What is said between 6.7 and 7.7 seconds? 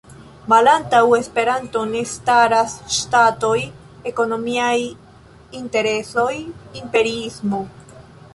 imperiismo.